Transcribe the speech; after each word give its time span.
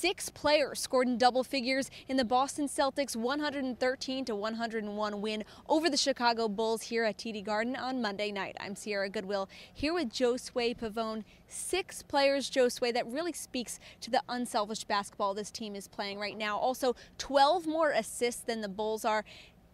Six 0.00 0.30
players 0.30 0.80
scored 0.80 1.08
in 1.08 1.18
double 1.18 1.44
figures 1.44 1.90
in 2.08 2.16
the 2.16 2.24
Boston 2.24 2.68
Celtics 2.68 3.14
113 3.14 4.24
to 4.24 4.34
101 4.34 5.20
win 5.20 5.44
over 5.68 5.90
the 5.90 5.96
Chicago 5.98 6.48
Bulls 6.48 6.80
here 6.80 7.04
at 7.04 7.18
TD 7.18 7.44
Garden 7.44 7.76
on 7.76 8.00
Monday 8.00 8.32
night. 8.32 8.56
I'm 8.58 8.74
Sierra 8.74 9.10
Goodwill 9.10 9.50
here 9.74 9.92
with 9.92 10.08
Josue 10.08 10.74
Pavone. 10.74 11.24
Six 11.48 12.02
players, 12.02 12.50
Josue, 12.50 12.94
that 12.94 13.06
really 13.08 13.34
speaks 13.34 13.78
to 14.00 14.10
the 14.10 14.22
unselfish 14.26 14.84
basketball 14.84 15.34
this 15.34 15.50
team 15.50 15.76
is 15.76 15.86
playing 15.86 16.18
right 16.18 16.38
now. 16.38 16.56
Also, 16.56 16.96
12 17.18 17.66
more 17.66 17.90
assists 17.90 18.40
than 18.40 18.62
the 18.62 18.70
Bulls 18.70 19.04
are 19.04 19.26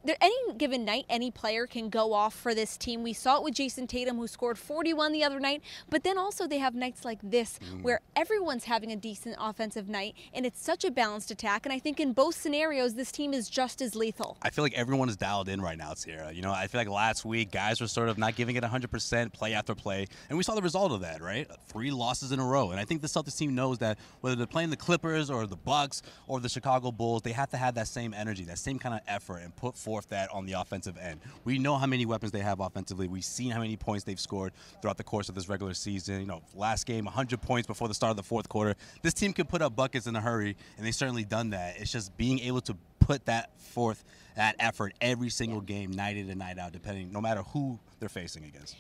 there, 0.05 0.16
any 0.20 0.34
given 0.56 0.84
night, 0.84 1.05
any 1.08 1.30
player 1.33 1.66
can 1.66 1.89
go 1.89 2.12
off 2.12 2.33
for 2.34 2.55
this 2.55 2.77
team. 2.77 3.02
We 3.02 3.12
saw 3.12 3.39
it 3.39 3.42
with 3.42 3.55
Jayson 3.55 3.89
Tatum, 3.89 4.16
who 4.19 4.27
scored 4.28 4.56
41 4.58 5.12
the 5.12 5.25
other 5.25 5.41
night, 5.41 5.62
but 5.91 6.05
then 6.05 6.16
also 6.16 6.47
they 6.47 6.58
have 6.58 6.75
nights 6.77 7.05
like 7.05 7.19
this 7.22 7.58
Mm. 7.58 7.83
where 7.83 8.00
everyone's 8.14 8.64
having 8.64 8.92
a 8.92 8.97
decent 8.97 9.34
offensive 9.41 9.88
night, 9.88 10.14
and 10.33 10.47
it's 10.47 10.62
such 10.62 10.84
a 10.84 10.91
balanced 10.92 11.30
attack. 11.33 11.66
And 11.66 11.72
I 11.72 11.78
think 11.80 11.98
in 11.98 12.12
both 12.12 12.36
scenarios, 12.36 12.94
this 12.94 13.11
team 13.11 13.34
is 13.34 13.48
just 13.50 13.83
as 13.83 13.97
lethal. 13.97 14.36
I 14.42 14.50
feel 14.50 14.62
like 14.64 14.75
everyone 14.75 15.08
is 15.08 15.16
dialed 15.16 15.48
in 15.48 15.61
right 15.61 15.77
now, 15.78 15.94
Sierra. 15.94 16.31
You 16.33 16.42
know, 16.42 16.53
I 16.53 16.69
feel 16.69 16.81
like 16.81 16.88
last 16.88 17.25
week 17.25 17.50
guys 17.50 17.81
were 17.81 17.88
sort 17.88 18.08
of 18.08 18.16
not 18.19 18.36
giving 18.36 18.55
it 18.56 18.62
100% 18.62 19.33
play 19.33 19.55
after 19.55 19.75
play, 19.75 20.06
and 20.28 20.38
we 20.38 20.44
saw 20.44 20.55
the 20.55 20.62
result 20.62 20.92
of 20.92 21.00
that, 21.00 21.20
right? 21.20 21.50
Three 21.66 21.91
losses 21.91 22.31
in 22.31 22.38
a 22.38 22.44
row. 22.47 22.70
And 22.70 22.78
I 22.78 22.84
think 22.84 23.00
the 23.03 23.08
Celtics 23.08 23.36
team 23.36 23.55
knows 23.55 23.78
that 23.78 23.98
whether 24.20 24.36
they're 24.36 24.47
playing 24.47 24.70
the 24.70 24.77
Clippers 24.77 25.31
or 25.31 25.47
the 25.47 25.56
Bucks 25.56 26.03
or 26.28 26.38
the 26.38 26.48
Chicago 26.48 26.92
Bulls, 26.92 27.22
they 27.22 27.33
have 27.33 27.50
to 27.50 27.56
have 27.56 27.75
that 27.75 27.88
same 27.88 28.14
energy, 28.14 28.44
that 28.44 28.58
same 28.58 28.78
kind 28.78 28.94
of 28.94 29.00
effort, 29.08 29.38
and 29.38 29.55
put 29.56 29.77
forth 29.77 29.95
that 30.06 30.30
on 30.33 30.44
the 30.44 30.52
offensive 30.52 30.98
end. 30.98 31.20
We 31.44 31.58
know 31.58 31.77
how 31.77 31.86
many 31.86 32.05
weapons 32.05 32.33
they 32.33 32.41
have 32.41 32.61
offensively. 32.61 33.08
We've 33.08 33.25
seen 33.25 33.50
how 33.50 33.61
many 33.61 33.77
points 33.77 34.05
they've 34.05 34.20
scored 34.20 34.53
throughout 34.83 34.98
the 34.98 35.05
course 35.05 35.28
of 35.28 35.34
this 35.34 35.48
regular 35.48 35.75
season. 35.75 36.20
You 36.20 36.27
know, 36.27 36.42
last 36.55 36.86
game, 36.86 37.06
100 37.06 37.41
points 37.41 37.66
before 37.66 37.88
the 37.88 37.94
start 37.94 38.11
of 38.11 38.16
the 38.16 38.22
fourth 38.22 38.48
quarter. 38.48 38.75
This 39.03 39.14
team 39.14 39.33
can 39.33 39.47
put 39.47 39.62
up 39.62 39.75
buckets 39.75 40.06
in 40.06 40.14
a 40.14 40.20
hurry, 40.20 40.56
and 40.77 40.86
they've 40.86 40.94
certainly 40.94 41.25
done 41.25 41.50
that. 41.50 41.81
It's 41.81 41.91
just 41.91 42.16
being 42.16 42.41
able 42.41 42.60
to 42.62 42.76
put 43.00 43.25
that 43.26 43.50
forth, 43.60 44.04
that 44.37 44.56
effort 44.59 44.94
every 45.00 45.31
single 45.31 45.60
game, 45.60 45.93
night 45.93 46.16
in 46.16 46.28
and 46.28 46.38
night 46.38 46.59
out, 46.59 46.72
depending, 46.72 47.12
no 47.12 47.21
matter 47.21 47.42
who 47.42 47.78
they're 48.00 48.09
facing 48.09 48.44
against. 48.44 48.76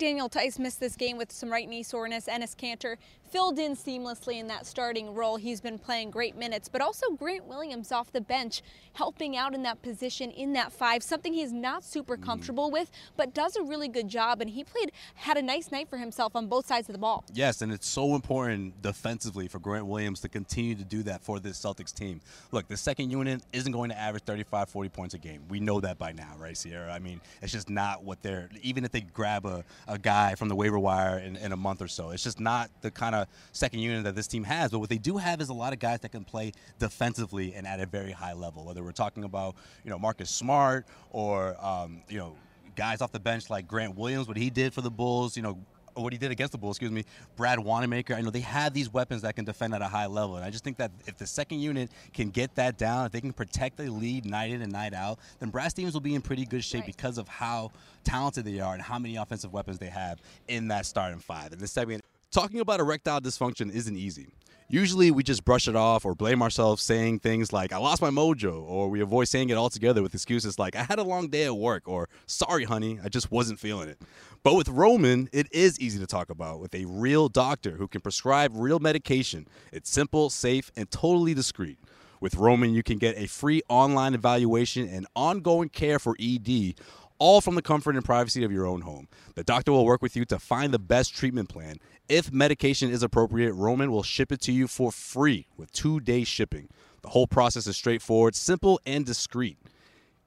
Daniel 0.00 0.30
Theis 0.30 0.58
missed 0.58 0.80
this 0.80 0.96
game 0.96 1.18
with 1.18 1.30
some 1.30 1.50
right 1.50 1.68
knee 1.68 1.82
soreness. 1.82 2.24
Enes 2.24 2.56
Kanter 2.56 2.96
filled 3.30 3.58
in 3.58 3.76
seamlessly 3.76 4.40
in 4.40 4.48
that 4.48 4.66
starting 4.66 5.14
role. 5.14 5.36
He's 5.36 5.60
been 5.60 5.78
playing 5.78 6.10
great 6.10 6.36
minutes, 6.36 6.68
but 6.68 6.80
also 6.80 7.10
Grant 7.10 7.46
Williams 7.46 7.92
off 7.92 8.10
the 8.10 8.20
bench, 8.20 8.62
helping 8.94 9.36
out 9.36 9.54
in 9.54 9.62
that 9.62 9.82
position 9.82 10.30
in 10.30 10.54
that 10.54 10.72
five, 10.72 11.02
something 11.02 11.32
he's 11.32 11.52
not 11.52 11.84
super 11.84 12.16
mm. 12.16 12.22
comfortable 12.22 12.70
with, 12.70 12.90
but 13.16 13.34
does 13.34 13.56
a 13.56 13.62
really 13.62 13.88
good 13.88 14.08
job. 14.08 14.40
And 14.40 14.50
he 14.50 14.64
played, 14.64 14.90
had 15.14 15.36
a 15.36 15.42
nice 15.42 15.70
night 15.70 15.88
for 15.88 15.98
himself 15.98 16.34
on 16.34 16.46
both 16.48 16.66
sides 16.66 16.88
of 16.88 16.94
the 16.94 16.98
ball. 16.98 17.24
Yes, 17.32 17.62
and 17.62 17.70
it's 17.70 17.86
so 17.86 18.14
important 18.14 18.82
defensively 18.82 19.48
for 19.48 19.58
Grant 19.58 19.86
Williams 19.86 20.20
to 20.20 20.28
continue 20.28 20.74
to 20.74 20.84
do 20.84 21.02
that 21.04 21.22
for 21.22 21.38
this 21.38 21.60
Celtics 21.60 21.94
team. 21.94 22.20
Look, 22.52 22.68
the 22.68 22.76
second 22.76 23.10
unit 23.10 23.42
isn't 23.52 23.70
going 23.70 23.90
to 23.90 23.98
average 23.98 24.24
35, 24.24 24.68
40 24.70 24.88
points 24.88 25.14
a 25.14 25.18
game. 25.18 25.42
We 25.48 25.60
know 25.60 25.80
that 25.80 25.98
by 25.98 26.12
now, 26.12 26.32
right, 26.38 26.56
Sierra? 26.56 26.90
I 26.90 26.98
mean, 26.98 27.20
it's 27.42 27.52
just 27.52 27.70
not 27.70 28.02
what 28.02 28.22
they're, 28.22 28.48
even 28.62 28.84
if 28.84 28.90
they 28.90 29.02
grab 29.02 29.46
a, 29.46 29.64
a 29.90 29.98
guy 29.98 30.36
from 30.36 30.48
the 30.48 30.54
waiver 30.54 30.78
wire 30.78 31.18
in, 31.18 31.36
in 31.36 31.52
a 31.52 31.56
month 31.56 31.82
or 31.82 31.88
so, 31.88 32.10
it's 32.10 32.22
just 32.22 32.38
not 32.38 32.70
the 32.80 32.90
kind 32.90 33.14
of 33.14 33.26
second 33.52 33.80
unit 33.80 34.04
that 34.04 34.14
this 34.14 34.28
team 34.28 34.44
has. 34.44 34.70
But 34.70 34.78
what 34.78 34.88
they 34.88 34.98
do 34.98 35.16
have 35.18 35.40
is 35.40 35.48
a 35.48 35.54
lot 35.54 35.72
of 35.72 35.80
guys 35.80 36.00
that 36.00 36.10
can 36.10 36.24
play 36.24 36.52
defensively 36.78 37.54
and 37.54 37.66
at 37.66 37.80
a 37.80 37.86
very 37.86 38.12
high 38.12 38.32
level, 38.32 38.64
whether 38.64 38.84
we're 38.84 38.92
talking 38.92 39.24
about, 39.24 39.56
you 39.84 39.90
know, 39.90 39.98
Marcus 39.98 40.30
Smart 40.30 40.86
or, 41.10 41.56
um, 41.64 42.02
you 42.08 42.18
know, 42.18 42.36
guys 42.76 43.00
off 43.02 43.10
the 43.10 43.20
bench 43.20 43.50
like 43.50 43.66
Grant 43.66 43.96
Williams, 43.96 44.28
what 44.28 44.36
he 44.36 44.48
did 44.48 44.72
for 44.72 44.80
the 44.80 44.90
Bulls, 44.90 45.36
you 45.36 45.42
know, 45.42 45.58
what 46.02 46.12
he 46.12 46.18
did 46.18 46.30
against 46.30 46.52
the 46.52 46.58
Bulls, 46.58 46.76
excuse 46.76 46.90
me, 46.90 47.04
Brad 47.36 47.58
Wanamaker. 47.58 48.14
I 48.14 48.20
know 48.20 48.30
they 48.30 48.40
have 48.40 48.72
these 48.74 48.92
weapons 48.92 49.22
that 49.22 49.36
can 49.36 49.44
defend 49.44 49.74
at 49.74 49.82
a 49.82 49.88
high 49.88 50.06
level. 50.06 50.36
And 50.36 50.44
I 50.44 50.50
just 50.50 50.64
think 50.64 50.76
that 50.78 50.90
if 51.06 51.16
the 51.16 51.26
second 51.26 51.60
unit 51.60 51.90
can 52.12 52.30
get 52.30 52.54
that 52.56 52.78
down, 52.78 53.06
if 53.06 53.12
they 53.12 53.20
can 53.20 53.32
protect 53.32 53.76
the 53.76 53.90
lead 53.90 54.24
night 54.24 54.50
in 54.50 54.62
and 54.62 54.72
night 54.72 54.94
out, 54.94 55.18
then 55.38 55.50
Brad 55.50 55.70
Stevens 55.70 55.94
will 55.94 56.00
be 56.00 56.14
in 56.14 56.22
pretty 56.22 56.44
good 56.44 56.64
shape 56.64 56.80
Right. 56.80 56.86
because 56.96 57.18
of 57.18 57.28
how 57.28 57.72
talented 58.04 58.44
they 58.44 58.60
are 58.60 58.72
and 58.74 58.82
how 58.82 58.98
many 58.98 59.16
offensive 59.16 59.52
weapons 59.52 59.78
they 59.78 59.90
have 59.90 60.20
in 60.48 60.68
that 60.68 60.86
starting 60.86 61.18
five. 61.18 61.52
And 61.52 61.60
this 61.60 61.72
segment, 61.72 61.99
talking 62.30 62.60
about 62.60 62.80
erectile 62.80 63.20
dysfunction 63.20 63.72
isn't 63.72 63.96
easy. 63.96 64.28
Usually 64.68 65.10
we 65.10 65.24
just 65.24 65.44
brush 65.44 65.66
it 65.66 65.74
off 65.74 66.04
or 66.04 66.14
blame 66.14 66.42
ourselves 66.42 66.80
saying 66.80 67.18
things 67.18 67.52
like, 67.52 67.72
I 67.72 67.78
lost 67.78 68.00
my 68.00 68.10
mojo, 68.10 68.62
or 68.62 68.88
we 68.88 69.00
avoid 69.00 69.26
saying 69.26 69.50
it 69.50 69.56
altogether 69.56 70.00
with 70.00 70.14
excuses 70.14 70.60
like, 70.60 70.76
I 70.76 70.84
had 70.84 71.00
a 71.00 71.02
long 71.02 71.26
day 71.26 71.44
at 71.44 71.56
work, 71.56 71.88
or 71.88 72.08
sorry, 72.26 72.62
honey, 72.64 73.00
I 73.02 73.08
just 73.08 73.32
wasn't 73.32 73.58
feeling 73.58 73.88
it. 73.88 74.00
But 74.44 74.54
with 74.54 74.68
Roman, 74.68 75.28
it 75.32 75.48
is 75.52 75.80
easy 75.80 75.98
to 75.98 76.06
talk 76.06 76.30
about 76.30 76.60
with 76.60 76.72
a 76.72 76.84
real 76.84 77.28
doctor 77.28 77.72
who 77.72 77.88
can 77.88 78.00
prescribe 78.00 78.52
real 78.54 78.78
medication. 78.78 79.48
It's 79.72 79.90
simple, 79.90 80.30
safe, 80.30 80.70
and 80.76 80.88
totally 80.88 81.34
discreet. 81.34 81.78
With 82.20 82.36
Roman, 82.36 82.72
you 82.72 82.84
can 82.84 82.98
get 82.98 83.18
a 83.18 83.26
free 83.26 83.62
online 83.68 84.14
evaluation 84.14 84.88
and 84.88 85.04
ongoing 85.16 85.68
care 85.68 85.98
for 85.98 86.14
ED, 86.20 86.74
all 87.20 87.40
from 87.40 87.54
the 87.54 87.62
comfort 87.62 87.94
and 87.94 88.04
privacy 88.04 88.42
of 88.42 88.50
your 88.50 88.66
own 88.66 88.80
home. 88.80 89.06
The 89.36 89.44
doctor 89.44 89.70
will 89.70 89.84
work 89.84 90.02
with 90.02 90.16
you 90.16 90.24
to 90.24 90.40
find 90.40 90.74
the 90.74 90.78
best 90.80 91.14
treatment 91.14 91.48
plan. 91.48 91.76
If 92.08 92.32
medication 92.32 92.90
is 92.90 93.04
appropriate, 93.04 93.52
Roman 93.52 93.92
will 93.92 94.02
ship 94.02 94.32
it 94.32 94.40
to 94.42 94.52
you 94.52 94.66
for 94.66 94.90
free 94.90 95.46
with 95.56 95.70
two 95.70 96.00
day 96.00 96.24
shipping. 96.24 96.68
The 97.02 97.10
whole 97.10 97.28
process 97.28 97.68
is 97.68 97.76
straightforward, 97.76 98.34
simple, 98.34 98.80
and 98.84 99.06
discreet. 99.06 99.58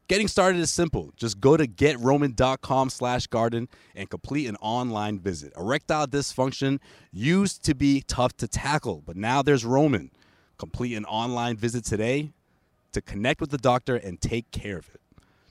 Getting 0.07 0.27
started 0.27 0.59
is 0.59 0.71
simple. 0.71 1.13
Just 1.15 1.39
go 1.39 1.55
to 1.57 1.65
getroman.com 1.65 2.89
slash 2.89 3.27
garden 3.27 3.69
and 3.95 4.09
complete 4.09 4.47
an 4.47 4.57
online 4.57 5.17
visit. 5.17 5.53
Erectile 5.57 6.07
dysfunction 6.07 6.79
used 7.11 7.63
to 7.65 7.73
be 7.73 8.03
tough 8.05 8.35
to 8.37 8.47
tackle, 8.47 9.01
but 9.05 9.15
now 9.15 9.41
there's 9.41 9.65
Roman. 9.65 10.11
Complete 10.57 10.95
an 10.95 11.05
online 11.05 11.55
visit 11.55 11.85
today 11.85 12.31
to 12.91 13.01
connect 13.01 13.41
with 13.41 13.49
the 13.49 13.57
doctor 13.57 13.95
and 13.95 14.21
take 14.21 14.51
care 14.51 14.77
of 14.77 14.89
it. 14.93 15.01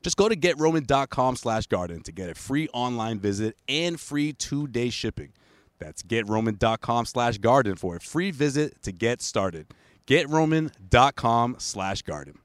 Just 0.02 0.16
go 0.16 0.28
to 0.28 0.36
getroman.com 0.36 1.36
slash 1.36 1.66
garden 1.66 2.02
to 2.02 2.12
get 2.12 2.28
a 2.28 2.34
free 2.34 2.68
online 2.72 3.18
visit 3.18 3.56
and 3.68 3.98
free 3.98 4.32
two-day 4.32 4.90
shipping. 4.90 5.32
That's 5.78 6.02
getroman.com 6.02 7.06
slash 7.06 7.38
garden 7.38 7.76
for 7.76 7.96
a 7.96 8.00
free 8.00 8.30
visit 8.30 8.82
to 8.82 8.92
get 8.92 9.22
started. 9.22 9.66
Getroman.com 10.06 11.56
slash 11.58 12.02
garden. 12.02 12.38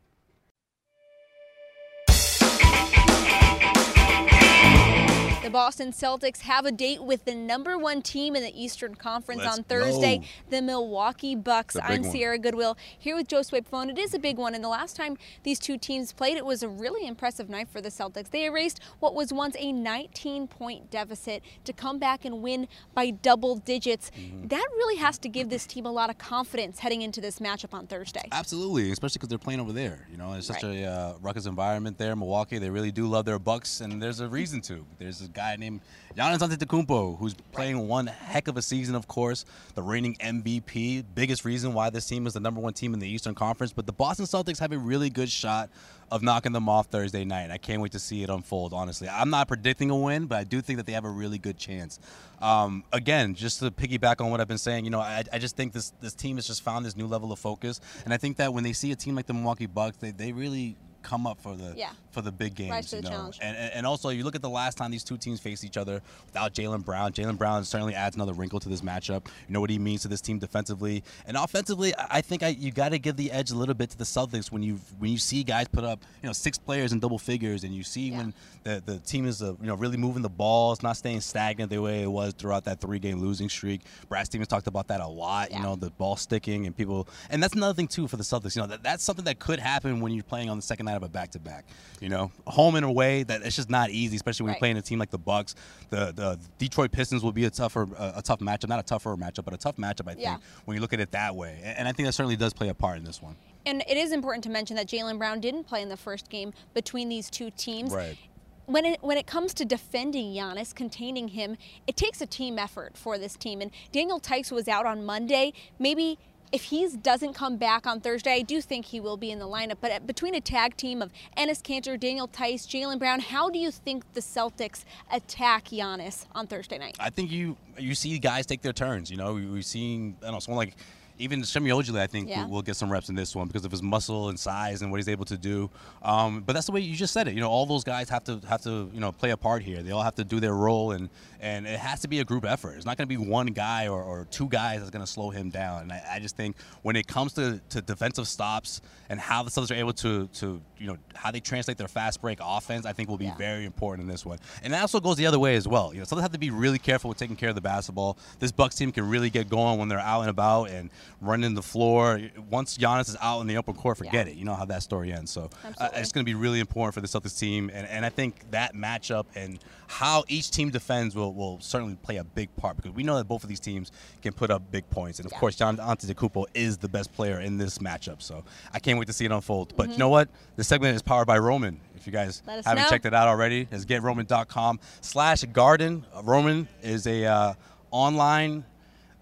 The 5.47 5.51
Boston 5.51 5.93
Celtics 5.93 6.41
have 6.41 6.65
a 6.65 6.73
date 6.73 7.01
with 7.01 7.23
the 7.23 7.33
number 7.33 7.77
one 7.77 8.01
team 8.01 8.35
in 8.35 8.43
the 8.43 8.51
Eastern 8.53 8.95
Conference 8.95 9.43
Let's 9.45 9.59
on 9.59 9.63
Thursday, 9.63 10.17
go. 10.17 10.23
the 10.49 10.61
Milwaukee 10.61 11.35
Bucks. 11.35 11.75
A 11.75 11.77
big 11.79 11.89
I'm 11.89 12.01
one. 12.01 12.11
Sierra 12.11 12.37
Goodwill 12.37 12.77
here 12.99 13.15
with 13.15 13.29
Josue 13.29 13.61
Pavone. 13.65 13.89
It 13.89 13.97
is 13.97 14.13
a 14.13 14.19
big 14.19 14.37
one, 14.37 14.55
and 14.55 14.61
the 14.61 14.67
last 14.67 14.97
time 14.97 15.15
these 15.43 15.57
two 15.57 15.77
teams 15.77 16.11
played, 16.11 16.35
it 16.35 16.45
was 16.45 16.63
a 16.63 16.67
really 16.67 17.07
impressive 17.07 17.47
night 17.47 17.69
for 17.69 17.79
the 17.79 17.87
Celtics. 17.87 18.29
They 18.29 18.43
erased 18.43 18.81
what 18.99 19.15
was 19.15 19.31
once 19.31 19.55
a 19.57 19.71
19 19.71 20.49
point 20.49 20.91
deficit 20.91 21.43
to 21.63 21.71
come 21.71 21.97
back 21.97 22.25
and 22.25 22.41
win 22.41 22.67
by 22.93 23.11
double 23.11 23.55
digits. 23.55 24.11
Mm-hmm. 24.19 24.49
That 24.49 24.67
really 24.75 24.97
has 24.97 25.17
to 25.19 25.29
give 25.29 25.47
this 25.47 25.65
team 25.65 25.85
a 25.85 25.91
lot 25.93 26.09
of 26.09 26.17
confidence 26.17 26.79
heading 26.79 27.03
into 27.03 27.21
this 27.21 27.39
matchup 27.39 27.73
on 27.73 27.87
Thursday. 27.87 28.27
Absolutely, 28.33 28.91
especially 28.91 29.19
because 29.19 29.29
they're 29.29 29.37
playing 29.37 29.61
over 29.61 29.71
there. 29.71 30.09
You 30.11 30.17
know, 30.17 30.33
it's 30.33 30.47
such 30.47 30.63
Right. 30.63 30.79
a 30.79 30.85
uh, 30.85 31.13
ruckus 31.21 31.45
environment 31.45 31.97
there, 31.97 32.17
Milwaukee. 32.17 32.57
They 32.57 32.69
really 32.69 32.91
do 32.91 33.07
love 33.07 33.23
their 33.23 33.39
Bucks, 33.39 33.79
and 33.79 34.03
there's 34.03 34.19
a 34.19 34.27
reason 34.27 34.59
to. 34.63 34.85
There's 34.97 35.21
guys 35.29 35.36
guy 35.37 35.55
named 35.55 35.81
Giannis 36.15 36.39
Antetokounmpo, 36.39 37.19
who's 37.19 37.35
playing 37.51 37.87
one 37.87 38.07
heck 38.07 38.47
of 38.47 38.57
a 38.57 38.61
season. 38.61 38.95
Of 38.95 39.07
course, 39.07 39.45
the 39.75 39.83
reigning 39.83 40.15
MVP, 40.15 41.05
biggest 41.13 41.45
reason 41.45 41.73
why 41.73 41.91
this 41.91 42.07
team 42.07 42.25
is 42.25 42.33
the 42.33 42.39
number 42.39 42.59
one 42.59 42.73
team 42.73 42.95
in 42.95 42.99
the 42.99 43.07
Eastern 43.07 43.35
Conference. 43.35 43.71
But 43.71 43.85
the 43.85 43.93
Boston 43.93 44.25
Celtics 44.25 44.59
have 44.59 44.71
a 44.71 44.77
really 44.79 45.11
good 45.11 45.29
shot 45.29 45.69
of 46.09 46.23
knocking 46.23 46.53
them 46.53 46.67
off 46.67 46.87
Thursday 46.87 47.23
night. 47.23 47.51
I 47.51 47.59
can't 47.59 47.81
wait 47.81 47.91
to 47.91 47.99
see 47.99 48.23
it 48.23 48.31
unfold. 48.31 48.73
Honestly, 48.73 49.07
I'm 49.07 49.29
not 49.29 49.47
predicting 49.47 49.91
a 49.91 49.95
win, 49.95 50.25
but 50.25 50.39
I 50.39 50.43
do 50.43 50.59
think 50.59 50.77
that 50.77 50.87
they 50.87 50.93
have 50.93 51.05
a 51.05 51.09
really 51.09 51.37
good 51.37 51.57
chance. 51.57 51.99
Um, 52.41 52.83
again, 52.91 53.35
just 53.35 53.59
to 53.59 53.69
piggyback 53.69 54.19
on 54.23 54.31
what 54.31 54.41
I've 54.41 54.47
been 54.47 54.57
saying, 54.57 54.85
you 54.85 54.91
know, 54.91 55.01
I, 55.01 55.23
I 55.31 55.37
just 55.37 55.55
think 55.55 55.73
this 55.73 55.93
this 56.01 56.15
team 56.15 56.37
has 56.37 56.47
just 56.47 56.63
found 56.63 56.83
this 56.83 56.95
new 56.95 57.05
level 57.05 57.31
of 57.31 57.37
focus, 57.37 57.79
and 58.05 58.13
I 58.13 58.17
think 58.17 58.37
that 58.37 58.53
when 58.53 58.63
they 58.63 58.73
see 58.73 58.91
a 58.91 58.95
team 58.95 59.15
like 59.15 59.27
the 59.27 59.33
Milwaukee 59.33 59.67
Bucks, 59.67 59.97
they, 59.97 60.11
they 60.11 60.31
really 60.31 60.77
come 61.03 61.25
up 61.27 61.39
for 61.41 61.55
the 61.55 61.73
Yeah. 61.77 61.91
for 62.11 62.21
the 62.21 62.31
big 62.31 62.55
games. 62.55 62.71
Rise 62.71 62.93
you 62.93 63.01
know? 63.01 63.09
challenge. 63.09 63.39
And, 63.41 63.55
and 63.73 63.85
also 63.87 64.09
you 64.09 64.23
look 64.23 64.35
at 64.35 64.41
the 64.41 64.49
last 64.49 64.77
time 64.77 64.91
these 64.91 65.03
two 65.03 65.17
teams 65.17 65.39
faced 65.39 65.63
each 65.63 65.77
other 65.77 66.01
without 66.25 66.53
Jaylen 66.53 66.83
Brown. 66.83 67.13
Jaylen 67.13 67.37
Brown 67.37 67.63
certainly 67.63 67.95
adds 67.95 68.15
another 68.15 68.33
wrinkle 68.33 68.59
to 68.59 68.69
this 68.69 68.81
matchup. 68.81 69.25
You 69.47 69.53
know 69.53 69.61
what 69.61 69.69
he 69.69 69.79
means 69.79 70.01
to 70.01 70.07
this 70.07 70.21
team 70.21 70.39
defensively 70.39 71.03
and 71.25 71.37
offensively. 71.37 71.95
I 71.95 72.17
I 72.17 72.21
think 72.21 72.41
I, 72.41 72.47
you 72.47 72.71
got 72.71 72.89
to 72.89 72.99
give 72.99 73.15
the 73.15 73.31
edge 73.31 73.51
a 73.51 73.55
little 73.55 73.75
bit 73.75 73.91
to 73.91 73.97
the 73.97 74.03
Celtics 74.03 74.51
when 74.51 74.63
you 74.63 74.79
when 74.97 75.11
you 75.11 75.17
see 75.19 75.43
guys 75.43 75.67
put 75.67 75.83
up 75.83 76.03
you 76.23 76.27
know 76.27 76.33
six 76.33 76.57
players 76.57 76.91
in 76.91 76.99
double 76.99 77.19
figures 77.19 77.63
and 77.63 77.73
you 77.75 77.83
see 77.83 78.09
Yeah. 78.09 78.17
when 78.17 78.33
the 78.63 78.81
the 78.85 78.97
team 78.99 79.27
is 79.27 79.41
uh, 79.43 79.53
you 79.61 79.67
know 79.67 79.75
really 79.75 79.97
moving 79.97 80.23
the 80.23 80.29
ball, 80.29 80.73
it's 80.73 80.81
not 80.81 80.97
staying 80.97 81.21
stagnant 81.21 81.69
the 81.69 81.77
way 81.79 82.01
it 82.01 82.07
was 82.11 82.33
throughout 82.33 82.63
that 82.65 82.81
three 82.81 82.97
game 82.99 83.19
losing 83.21 83.49
streak. 83.49 83.81
Brad 84.09 84.25
Stevens 84.25 84.47
talked 84.47 84.65
about 84.67 84.87
that 84.87 84.99
a 84.99 85.07
lot. 85.07 85.51
Yeah. 85.51 85.57
You 85.57 85.63
know 85.63 85.75
the 85.75 85.91
ball 85.91 86.15
sticking 86.15 86.65
and 86.65 86.75
people 86.75 87.07
and 87.29 87.41
that's 87.43 87.53
another 87.53 87.75
thing 87.75 87.87
too 87.87 88.07
for 88.07 88.17
the 88.17 88.23
Celtics. 88.23 88.55
You 88.55 88.63
know 88.63 88.67
that, 88.69 88.81
that's 88.81 89.03
something 89.03 89.25
that 89.25 89.37
could 89.37 89.59
happen 89.59 89.99
when 89.99 90.11
you're 90.13 90.23
playing 90.23 90.49
on 90.49 90.57
the 90.57 90.63
second 90.63 90.86
night 90.87 90.97
of 90.97 91.03
a 91.03 91.09
back 91.09 91.31
to 91.31 91.39
back. 91.39 91.65
You 91.99 92.09
know, 92.09 92.31
home 92.45 92.75
and 92.75 92.85
away 92.85 93.23
that 93.23 93.41
it's 93.43 93.55
just 93.55 93.69
not 93.69 93.89
easy, 93.89 94.15
especially 94.15 94.43
when 94.45 94.49
Right. 94.51 94.55
you're 94.55 94.59
playing 94.59 94.77
a 94.77 94.81
team 94.81 94.99
like 94.99 95.11
the 95.11 95.17
Bucks. 95.17 95.55
The 95.89 96.11
the 96.15 96.39
Detroit 96.57 96.91
Pistons 96.91 97.23
will 97.23 97.31
be 97.31 97.45
a 97.45 97.49
tougher 97.49 97.87
a, 97.97 98.13
a 98.17 98.21
tough 98.21 98.39
matchup, 98.39 98.69
not 98.69 98.79
a 98.79 98.83
tougher 98.83 99.15
matchup, 99.15 99.45
but 99.45 99.53
a 99.53 99.57
tough 99.57 99.77
matchup. 99.77 100.07
I 100.09 100.13
think 100.15 100.41
when 100.65 100.75
you 100.75 100.81
look 100.81 100.93
at 100.93 100.99
it 100.99 101.11
that 101.11 101.35
way, 101.35 101.59
and, 101.63 101.87
I 101.87 101.91
think 101.91 102.07
that 102.07 102.13
certainly 102.13 102.35
does 102.35 102.53
play 102.53 102.69
a 102.69 102.73
part 102.73 102.97
in 102.97 103.03
this 103.03 103.21
one. 103.21 103.35
And 103.65 103.83
it 103.87 103.97
is 103.97 104.11
important 104.11 104.43
to 104.45 104.49
mention 104.49 104.75
that 104.77 104.87
Jaylen 104.87 105.17
Brown 105.17 105.39
didn't 105.41 105.65
play 105.65 105.81
in 105.81 105.89
the 105.89 105.97
first 105.97 106.29
game 106.29 106.53
between 106.73 107.09
these 107.09 107.29
two 107.29 107.49
teams. 107.51 107.93
Right. 107.93 108.17
When 108.65 108.85
it 108.85 109.01
when 109.01 109.17
it 109.17 109.25
comes 109.27 109.53
to 109.55 109.65
defending 109.65 110.33
Giannis, 110.33 110.75
containing 110.75 111.29
him, 111.29 111.57
it 111.87 111.95
takes 111.95 112.19
a 112.21 112.25
team 112.25 112.59
effort 112.59 112.97
for 112.97 113.17
this 113.17 113.37
team. 113.37 113.61
And 113.61 113.71
Daniel 113.93 114.19
Theis 114.19 114.51
was 114.51 114.67
out 114.67 114.85
on 114.85 115.05
Monday. 115.05 115.53
Maybe 115.79 116.19
if 116.51 116.63
he 116.63 116.87
doesn't 117.01 117.33
come 117.33 117.57
back 117.57 117.85
on 117.85 117.99
Thursday, 117.99 118.31
I 118.35 118.41
do 118.41 118.61
think 118.61 118.85
he 118.85 118.99
will 118.99 119.17
be 119.17 119.31
in 119.31 119.39
the 119.39 119.45
lineup. 119.47 119.77
But 119.81 119.91
uh, 119.91 119.99
between 119.99 120.33
a 120.35 120.41
tag 120.41 120.77
team 120.77 121.01
of 121.01 121.11
Enes 121.37 121.61
Kanter, 121.61 121.99
Daniel 121.99 122.27
Theis, 122.27 122.65
Jaylen 122.65 122.99
Brown, 122.99 123.19
how 123.19 123.49
do 123.49 123.59
you 123.59 123.71
think 123.71 124.03
the 124.13 124.21
Celtics 124.21 124.83
attack 125.11 125.65
Giannis 125.65 126.25
on 126.33 126.47
Thursday 126.47 126.77
night? 126.77 126.95
I 126.99 127.09
think 127.09 127.31
you 127.31 127.57
you 127.77 127.93
see 127.95 128.17
guys 128.19 128.45
take 128.45 128.61
their 128.61 128.73
turns. 128.73 129.11
You 129.11 129.17
know, 129.17 129.33
we- 129.33 129.45
we've 129.45 129.65
seen 129.65 130.15
I 130.21 130.25
don't 130.25 130.33
know 130.33 130.39
someone 130.39 130.65
like 130.65 130.75
even 131.19 131.43
Semi 131.43 131.69
Ojeleye. 131.69 131.99
I 131.99 132.07
think 132.07 132.29
Yeah. 132.29 132.43
will, 132.45 132.51
will 132.55 132.61
get 132.61 132.75
some 132.75 132.91
reps 132.91 133.09
in 133.09 133.15
this 133.15 133.35
one 133.35 133.47
because 133.47 133.65
of 133.65 133.71
his 133.71 133.81
muscle 133.81 134.29
and 134.29 134.39
size 134.39 134.81
and 134.81 134.91
what 134.91 134.97
he's 134.97 135.09
able 135.09 135.25
to 135.25 135.37
do. 135.37 135.69
Um, 136.03 136.41
but 136.41 136.53
that's 136.53 136.65
the 136.67 136.71
way 136.71 136.81
you 136.81 136.95
just 136.95 137.13
said 137.13 137.27
it. 137.27 137.33
You 137.33 137.39
know, 137.41 137.49
all 137.49 137.65
those 137.65 137.83
guys 137.83 138.09
have 138.09 138.23
to 138.25 138.39
have 138.47 138.61
to 138.63 138.89
you 138.93 138.99
know 138.99 139.11
play 139.11 139.31
a 139.31 139.37
part 139.37 139.63
here. 139.63 139.81
They 139.83 139.91
all 139.91 140.03
have 140.03 140.15
to 140.15 140.23
do 140.23 140.39
their 140.39 140.53
role 140.53 140.91
and 140.91 141.09
and 141.39 141.67
it 141.67 141.79
has 141.79 142.01
to 142.01 142.07
be 142.07 142.19
a 142.19 142.25
group 142.25 142.45
effort. 142.45 142.73
It's 142.77 142.85
not 142.85 142.97
going 142.97 143.07
to 143.07 143.15
be 143.15 143.23
one 143.23 143.47
guy 143.47 143.87
or, 143.87 144.01
or 144.01 144.25
two 144.31 144.47
guys 144.49 144.79
that's 144.79 144.89
going 144.89 145.05
to 145.05 145.11
slow 145.11 145.29
him 145.29 145.51
down. 145.51 145.83
And 145.83 145.91
I, 145.93 146.01
I 146.15 146.19
just 146.19 146.35
think 146.35 146.55
when 146.81 146.95
it 146.95 147.05
comes 147.05 147.33
to, 147.33 147.61
to 147.69 147.79
defensive 147.81 148.27
stops 148.27 148.81
and 149.09 149.19
how 149.19 149.43
the 149.43 149.51
Celtics 149.51 149.69
are 149.69 149.75
able 149.75 149.93
to 149.93 150.27
to 150.27 150.59
you 150.79 150.87
know 150.87 150.97
how 151.15 151.31
they 151.31 151.39
translate 151.39 151.77
their 151.77 151.87
fast 151.87 152.21
break 152.21 152.39
offense, 152.41 152.85
I 152.85 152.93
think 152.93 153.09
will 153.09 153.17
be 153.17 153.25
Yeah. 153.25 153.35
very 153.37 153.65
important 153.65 154.07
in 154.07 154.11
this 154.11 154.25
one. 154.25 154.39
And 154.63 154.73
that 154.73 154.81
also 154.81 154.99
goes 154.99 155.15
the 155.17 155.25
other 155.27 155.39
way 155.39 155.55
as 155.55 155.67
well. 155.67 155.93
You 155.93 155.99
know, 155.99 156.05
Celtics 156.05 156.21
have 156.21 156.31
to 156.31 156.39
be 156.39 156.49
really 156.49 156.79
careful 156.79 157.09
with 157.09 157.17
taking 157.17 157.35
care 157.35 157.49
of 157.49 157.55
the 157.55 157.61
basketball. 157.61 158.17
This 158.39 158.51
Bucks 158.51 158.75
team 158.75 158.91
can 158.91 159.07
really 159.09 159.29
get 159.29 159.47
going 159.49 159.77
when 159.79 159.87
they're 159.89 159.99
out 159.99 160.21
and 160.21 160.29
about 160.29 160.69
and 160.69 160.89
running 161.21 161.53
the 161.53 161.61
floor. 161.61 162.19
Once 162.49 162.77
Giannis 162.77 163.09
is 163.09 163.17
out 163.21 163.41
in 163.41 163.47
the 163.47 163.57
open 163.57 163.73
court, 163.73 163.97
forget 163.97 164.27
Yeah. 164.27 164.33
it. 164.33 164.37
You 164.37 164.45
know 164.45 164.55
how 164.55 164.65
that 164.65 164.83
story 164.83 165.11
ends. 165.13 165.31
So 165.31 165.49
uh, 165.79 165.89
it's 165.93 166.11
going 166.11 166.25
to 166.25 166.29
be 166.29 166.35
really 166.35 166.59
important 166.59 166.93
for 166.93 167.01
the 167.01 167.07
Celtics 167.07 167.37
team. 167.39 167.69
And, 167.73 167.87
and 167.87 168.05
I 168.05 168.09
think 168.09 168.49
that 168.51 168.75
matchup 168.75 169.25
and 169.35 169.59
how 169.87 170.23
each 170.27 170.51
team 170.51 170.69
defends 170.69 171.15
will, 171.15 171.33
will 171.33 171.59
certainly 171.61 171.95
play 171.95 172.17
a 172.17 172.23
big 172.23 172.53
part 172.57 172.75
because 172.75 172.91
we 172.91 173.03
know 173.03 173.15
that 173.17 173.27
both 173.27 173.43
of 173.43 173.49
these 173.49 173.59
teams 173.59 173.91
can 174.21 174.33
put 174.33 174.51
up 174.51 174.69
big 174.71 174.89
points. 174.89 175.19
And 175.19 175.25
of 175.25 175.31
Yeah. 175.31 175.39
course, 175.39 175.55
John 175.55 175.77
Antetokounmpo 175.77 176.45
is 176.53 176.77
the 176.77 176.89
best 176.89 177.13
player 177.13 177.39
in 177.39 177.57
this 177.57 177.77
matchup. 177.77 178.21
So 178.21 178.43
I 178.73 178.79
can't 178.79 178.99
wait 178.99 179.07
to 179.07 179.13
see 179.13 179.25
it 179.25 179.31
unfold. 179.31 179.73
But 179.75 179.83
Mm-hmm. 179.83 179.91
you 179.93 179.97
know 179.99 180.09
what? 180.09 180.29
This 180.55 180.67
segment 180.67 180.95
is 180.95 181.01
powered 181.01 181.27
by 181.27 181.37
Roman. 181.37 181.79
If 181.95 182.05
you 182.05 182.13
guys 182.13 182.43
haven't 182.45 182.75
know. 182.83 182.89
checked 182.89 183.05
it 183.05 183.13
out 183.13 183.27
already, 183.27 183.67
it's 183.71 183.83
getroman.com 183.85 184.79
slash 185.01 185.43
garden. 185.45 186.05
Roman 186.23 186.67
is 186.83 187.07
a 187.07 187.25
uh, 187.25 187.53
online 187.91 188.63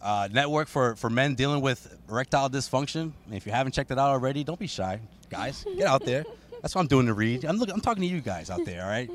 uh, 0.06 0.30
network 0.32 0.68
for, 0.68 0.96
for 0.96 1.10
men 1.10 1.34
dealing 1.34 1.62
with 1.62 1.98
erectile 2.08 2.50
dysfunction. 2.50 3.12
And 3.26 3.34
if 3.34 3.46
you 3.46 3.52
haven't 3.52 3.74
checked 3.74 3.90
it 3.92 3.98
out 3.98 4.10
already, 4.10 4.44
don't 4.44 4.60
be 4.60 4.68
shy, 4.68 5.00
guys. 5.30 5.66
Get 5.76 5.88
out 5.88 6.06
there. 6.06 6.24
That's 6.62 6.76
what 6.76 6.82
I'm 6.82 6.88
doing 6.88 7.08
to 7.08 7.14
read. 7.14 7.44
I'm, 7.44 7.58
look, 7.58 7.70
I'm 7.72 7.82
talking 7.82 8.02
to 8.02 8.08
you 8.08 8.22
guys 8.22 8.50
out 8.50 8.66
there, 8.66 8.84
all 8.84 8.90
right? 8.90 9.10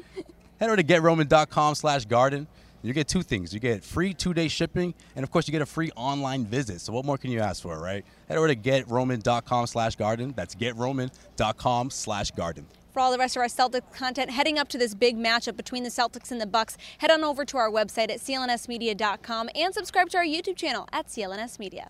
Head 0.59 0.69
over 0.69 0.77
to 0.77 0.85
getroman.com 0.85 1.75
slash 1.77 2.05
garden. 2.05 2.47
You 2.83 2.93
get 2.93 3.09
two 3.09 3.23
things. 3.23 3.53
You 3.53 3.61
get 3.61 3.85
free 3.85 4.15
two-day 4.15 4.49
shipping, 4.49 4.95
and 5.15 5.23
of 5.23 5.31
course, 5.31 5.47
you 5.47 5.53
get 5.53 5.63
a 5.63 5.67
free 5.67 5.91
online 5.97 6.45
visit. 6.45 6.81
So 6.81 6.93
what 6.93 7.05
more 7.05 7.19
can 7.19 7.31
you 7.31 7.41
ask 7.41 7.63
for, 7.63 7.79
right? 7.79 8.05
Head 8.29 8.39
over 8.39 8.49
to 8.49 8.57
getroman.com 8.57 9.67
slash 9.67 9.97
garden. 9.97 10.33
That's 10.37 10.55
getroman.com 10.55 11.91
slash 11.91 12.31
garden. 12.31 12.67
For 12.93 13.01
all 13.01 13.13
the 13.13 13.19
rest 13.19 13.37
of 13.37 13.41
our 13.41 13.47
Celtics 13.47 13.93
content 13.95 14.31
heading 14.31 14.59
up 14.59 14.69
to 14.69 14.79
this 14.79 14.95
big 14.95 15.17
matchup 15.17 15.57
between 15.57 15.85
the 15.85 15.91
Celtics 15.91 16.33
and 16.33 16.41
the 16.41 16.47
Bucks, 16.47 16.77
head 16.99 17.11
on 17.11 17.23
over 17.23 17.45
to 17.45 17.57
our 17.57 17.71
website 17.71 18.11
at 18.11 18.19
clnsmedia.com 18.19 19.51
and 19.55 19.73
subscribe 19.75 20.11
to 20.11 20.19
our 20.19 20.25
YouTube 20.25 20.57
channel 20.57 20.89
at 20.93 21.07
CLNS 21.07 21.59
Media. 21.59 21.89